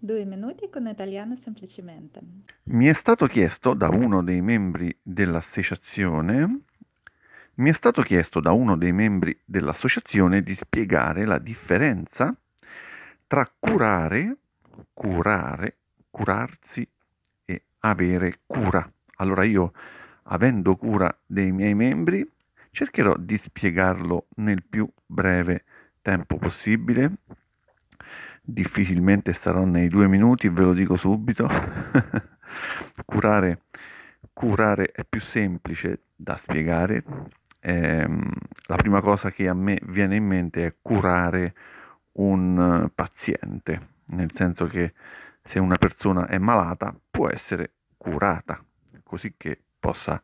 [0.00, 2.20] Due minuti con italiano semplicemente.
[2.64, 6.60] Mi è stato chiesto da uno dei membri dell'associazione
[7.58, 12.32] mi è stato chiesto da uno dei membri dell'associazione di spiegare la differenza
[13.26, 14.36] tra curare,
[14.94, 16.88] curare, curarsi
[17.44, 18.88] e avere cura.
[19.16, 19.72] Allora io,
[20.24, 22.24] avendo cura dei miei membri,
[22.70, 25.64] cercherò di spiegarlo nel più breve
[26.00, 27.10] tempo possibile
[28.50, 31.46] difficilmente starò nei due minuti, ve lo dico subito.
[33.04, 33.64] curare,
[34.32, 37.04] curare è più semplice da spiegare.
[37.60, 38.08] Eh,
[38.66, 41.54] la prima cosa che a me viene in mente è curare
[42.12, 44.94] un paziente, nel senso che
[45.42, 48.64] se una persona è malata può essere curata,
[49.02, 50.20] così che possa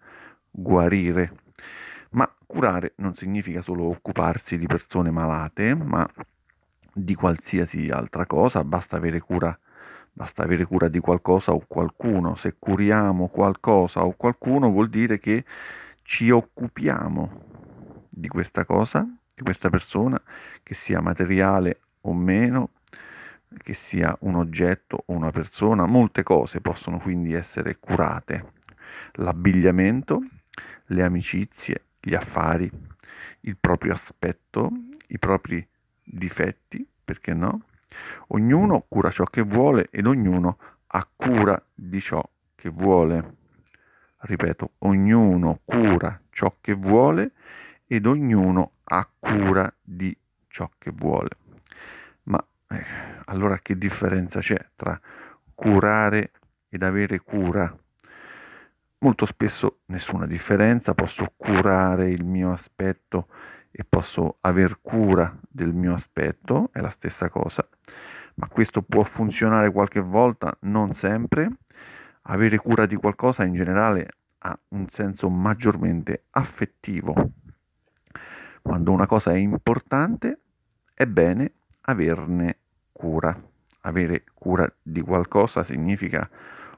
[0.51, 1.43] guarire.
[2.11, 6.09] Ma curare non significa solo occuparsi di persone malate, ma
[6.95, 9.57] di qualsiasi altra cosa, basta avere cura,
[10.13, 12.37] basta avere cura di qualcosa o qualcuno.
[12.37, 15.45] Se curiamo qualcosa o qualcuno vuol dire che
[16.03, 17.43] ci occupiamo
[18.09, 20.21] di questa cosa, di questa persona,
[20.63, 22.71] che sia materiale o meno,
[23.57, 28.53] che sia un oggetto o una persona, molte cose possono quindi essere curate.
[29.15, 30.23] L'abbigliamento,
[30.87, 32.71] le amicizie, gli affari,
[33.41, 34.71] il proprio aspetto,
[35.09, 35.67] i propri
[36.03, 37.63] difetti, perché no?
[38.29, 42.23] Ognuno cura ciò che vuole ed ognuno ha cura di ciò
[42.55, 43.37] che vuole.
[44.19, 47.33] Ripeto, ognuno cura ciò che vuole
[47.87, 50.17] ed ognuno ha cura di
[50.49, 51.31] ciò che vuole.
[52.25, 52.85] Ma eh,
[53.27, 54.99] allora che differenza c'è tra
[55.55, 56.33] curare
[56.69, 57.77] ed avere cura?
[58.99, 63.29] Molto spesso nessuna differenza, posso curare il mio aspetto
[63.77, 67.69] e posso aver cura del mio aspetto, è la stessa cosa,
[68.37, 71.51] ma questo può funzionare qualche volta, non sempre.
[72.23, 74.09] Avere cura di qualcosa in generale
[74.39, 77.33] ha un senso maggiormente affettivo.
[78.63, 80.39] Quando una cosa è importante,
[80.95, 81.53] è bene
[81.83, 82.59] averne
[82.93, 83.37] cura.
[83.81, 86.31] Avere cura di qualcosa significa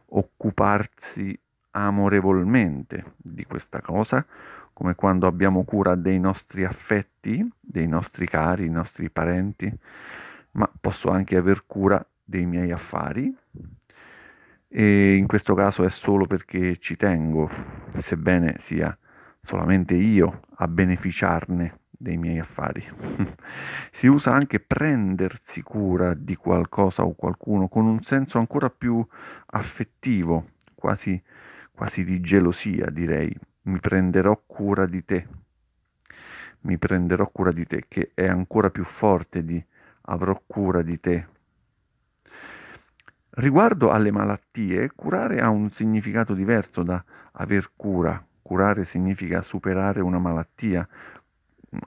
[0.06, 1.38] occuparsi
[1.72, 4.24] amorevolmente di questa cosa,
[4.76, 9.72] come quando abbiamo cura dei nostri affetti, dei nostri cari, i nostri parenti,
[10.50, 13.34] ma posso anche aver cura dei miei affari
[14.68, 17.48] e in questo caso è solo perché ci tengo,
[17.96, 18.94] sebbene sia
[19.40, 22.84] solamente io a beneficiarne dei miei affari.
[23.90, 29.02] si usa anche prendersi cura di qualcosa o qualcuno con un senso ancora più
[29.46, 31.18] affettivo, quasi,
[31.72, 33.34] quasi di gelosia direi
[33.66, 35.26] mi prenderò cura di te,
[36.60, 39.62] mi prenderò cura di te, che è ancora più forte di
[40.02, 41.26] avrò cura di te.
[43.30, 48.24] Riguardo alle malattie, curare ha un significato diverso da aver cura.
[48.40, 50.88] Curare significa superare una malattia,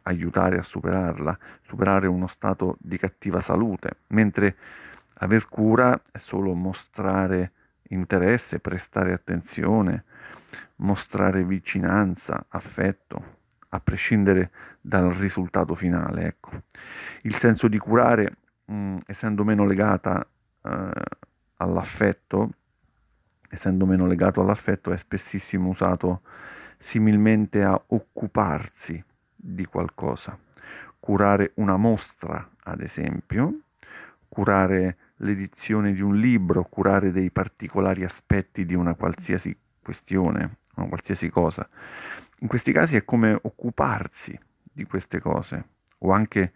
[0.03, 4.57] aiutare a superarla, superare uno stato di cattiva salute, mentre
[5.21, 7.53] aver cura è solo mostrare
[7.89, 10.03] interesse, prestare attenzione,
[10.77, 13.37] mostrare vicinanza, affetto,
[13.69, 14.51] a prescindere
[14.81, 16.25] dal risultato finale.
[16.25, 16.63] Ecco.
[17.23, 20.25] Il senso di curare, mh, mm, essendo meno legata
[20.63, 20.91] eh,
[21.57, 22.49] all'affetto,
[23.49, 26.21] essendo meno legato all'affetto, è spessissimo usato
[26.77, 29.03] similmente a occuparsi
[29.35, 30.37] di qualcosa.
[30.99, 33.61] Curare una mostra, ad esempio,
[34.27, 39.55] curare l'edizione di un libro, curare dei particolari aspetti di una qualsiasi
[39.89, 41.67] questione, una qualsiasi cosa.
[42.41, 44.37] In questi casi è come occuparsi
[44.71, 45.65] di queste cose
[45.99, 46.53] o anche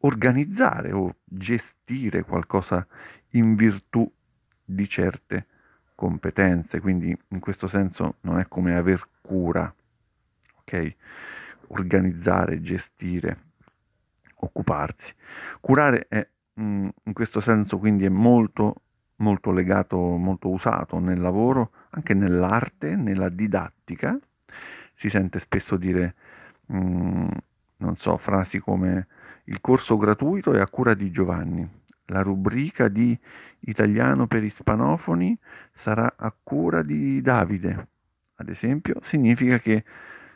[0.00, 2.86] organizzare o gestire qualcosa
[3.30, 4.08] in virtù
[4.62, 5.46] di certe
[5.94, 9.74] competenze, quindi in questo senso non è come aver cura,
[10.60, 10.94] ok?
[11.68, 13.44] Organizzare, gestire,
[14.36, 15.14] occuparsi.
[15.60, 16.28] Curare è
[16.60, 18.82] mm, in questo senso quindi è molto
[19.24, 24.18] molto legato, molto usato nel lavoro, anche nell'arte, nella didattica.
[24.92, 26.14] Si sente spesso dire,
[26.66, 27.28] mh, mm,
[27.78, 29.06] non so, frasi come
[29.44, 31.68] il corso gratuito è a cura di Giovanni,
[32.06, 33.18] la rubrica di
[33.60, 35.36] italiano per ispanofoni
[35.72, 37.88] sarà a cura di Davide.
[38.36, 39.84] Ad esempio, significa che,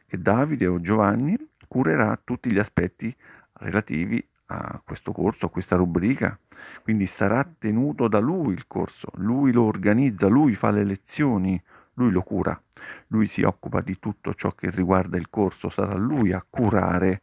[0.06, 1.36] che Davide o Giovanni
[1.66, 3.14] curerà tutti gli aspetti
[3.54, 6.38] relativi a questo corso, a questa rubrica,
[6.82, 11.60] quindi sarà tenuto da lui il corso, lui lo organizza, lui fa le lezioni,
[11.94, 12.60] lui lo cura,
[13.08, 17.22] lui si occupa di tutto ciò che riguarda il corso, sarà lui a curare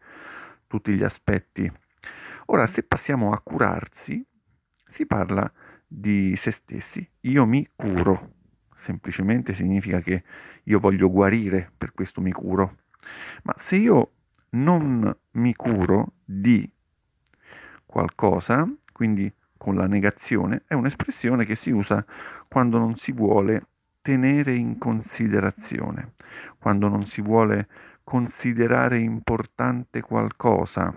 [0.67, 1.71] tutti gli aspetti.
[2.47, 4.23] Ora, se passiamo a curarsi,
[4.87, 5.51] si parla
[5.87, 7.07] di se stessi.
[7.21, 8.33] Io mi curo,
[8.77, 10.23] semplicemente significa che
[10.63, 12.77] io voglio guarire, per questo mi curo.
[13.43, 14.11] Ma se io
[14.51, 16.69] non mi curo di
[17.95, 22.05] qualcosa, quindi con la negazione, è un'espressione che si usa
[22.45, 23.67] quando non si vuole
[24.01, 26.15] tenere in considerazione,
[26.59, 27.69] quando non si vuole
[28.03, 30.93] considerare importante qualcosa.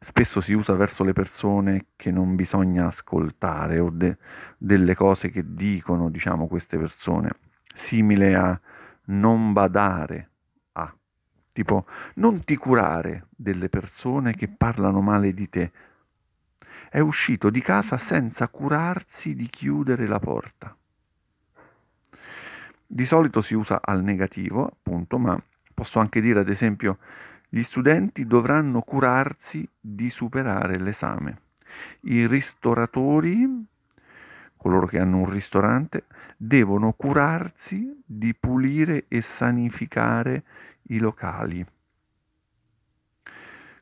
[0.00, 4.16] Spesso si usa verso le persone che non bisogna ascoltare o de-
[4.56, 7.30] delle cose che dicono, diciamo, queste persone,
[7.74, 8.58] simile a
[9.04, 10.30] non badare
[11.52, 15.70] tipo non ti curare delle persone che parlano male di te.
[16.88, 20.76] È uscito di casa senza curarsi di chiudere la porta.
[22.86, 25.40] Di solito si usa al negativo, appunto, ma
[25.72, 26.98] posso anche dire, ad esempio,
[27.48, 31.40] gli studenti dovranno curarsi di superare l'esame.
[32.00, 33.66] I ristoratori,
[34.56, 36.04] coloro che hanno un ristorante,
[36.36, 40.44] devono curarsi di pulire e sanificare
[40.84, 41.64] i locali.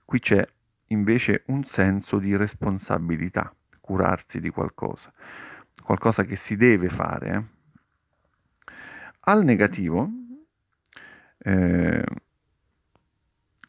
[0.05, 0.47] Qui c'è
[0.89, 5.13] invece un senso di responsabilità, curarsi di qualcosa,
[5.83, 7.31] qualcosa che si deve fare.
[7.31, 7.45] Eh?
[9.21, 10.11] Al negativo,
[11.39, 12.05] eh,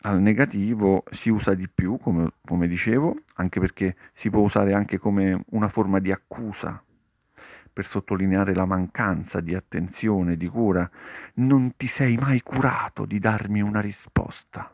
[0.02, 4.98] al negativo si usa di più, come, come dicevo, anche perché si può usare anche
[4.98, 6.84] come una forma di accusa
[7.72, 10.90] per sottolineare la mancanza di attenzione, di cura.
[11.36, 14.74] Non ti sei mai curato di darmi una risposta.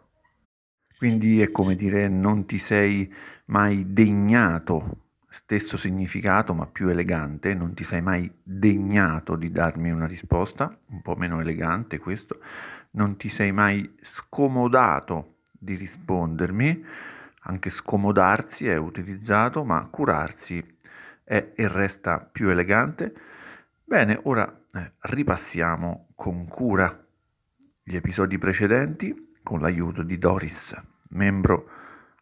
[0.97, 3.11] Quindi è come dire non ti sei
[3.45, 10.07] mai degnato stesso significato ma più elegante, non ti sei mai degnato di darmi una
[10.07, 12.39] risposta, un po' meno elegante questo,
[12.91, 16.83] non ti sei mai scomodato di rispondermi,
[17.41, 20.76] anche scomodarsi è utilizzato, ma curarsi
[21.27, 23.13] è e resta più elegante.
[23.83, 27.05] Bene, ora eh, ripassiamo con cura
[27.83, 30.75] gli episodi precedenti con l'aiuto di Doris,
[31.09, 31.69] membro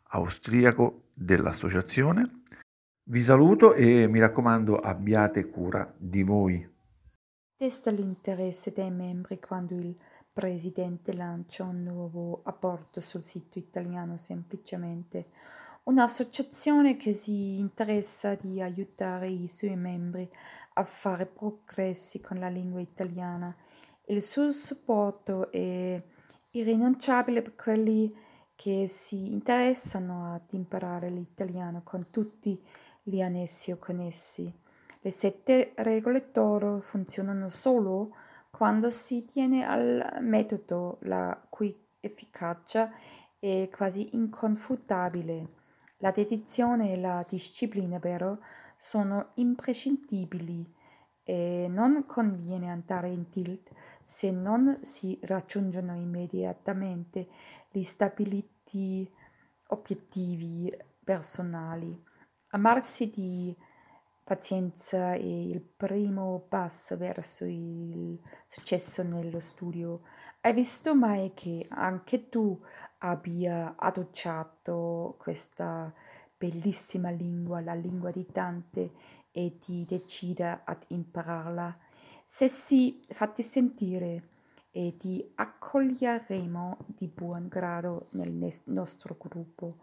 [0.09, 2.43] austriaco dell'associazione
[3.07, 6.67] vi saluto e mi raccomando abbiate cura di voi.
[7.55, 9.95] Testa l'interesse dei membri quando il
[10.33, 15.27] presidente lancia un nuovo apporto sul sito italiano semplicemente
[15.85, 20.29] un'associazione che si interessa di aiutare i suoi membri
[20.73, 23.55] a fare progressi con la lingua italiana.
[24.05, 26.01] Il suo supporto è
[26.51, 28.15] irrinunciabile per quelli
[28.55, 32.63] che si interessano ad imparare l'italiano con tutti i
[33.05, 34.51] li anessi o connessi.
[35.01, 38.15] Le sette regole d'oro funzionano solo
[38.49, 42.91] quando si tiene al metodo la cui efficacia
[43.38, 45.54] è quasi inconfutabile.
[46.05, 48.37] La dedizione e la disciplina però
[48.77, 50.71] sono imprescindibili
[51.23, 53.71] e non conviene andare in tilt
[54.03, 57.27] se non si raggiungono immediatamente
[57.71, 59.11] gli stabiliti
[59.69, 60.71] obiettivi
[61.03, 61.99] personali.
[62.49, 63.57] Amarsi di
[64.23, 70.01] pazienza è il primo passo verso il successo nello studio.
[70.45, 72.56] Hai visto mai che anche tu
[73.00, 75.92] abbia adocciato questa
[76.38, 78.92] bellissima lingua, la lingua di Dante,
[79.31, 81.75] e ti decida ad impararla?
[82.24, 84.27] Se sì, fatti sentire
[84.69, 88.31] e ti accoglieremo di buon grado nel
[88.65, 89.77] nostro gruppo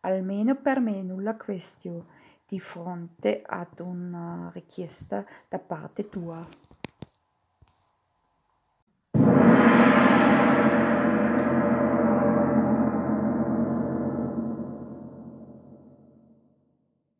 [0.00, 2.08] almeno per me nulla questio
[2.46, 6.46] di fronte ad una richiesta da parte tua.